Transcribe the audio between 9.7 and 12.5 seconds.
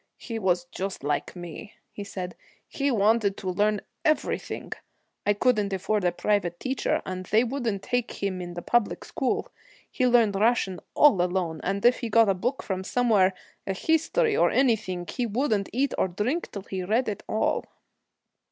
He learned Russian all alone, and if he got a